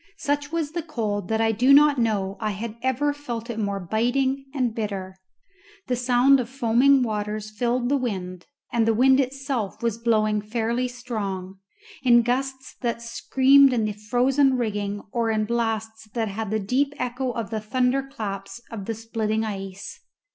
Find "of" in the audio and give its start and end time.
6.39-6.49, 17.33-17.51, 18.71-18.85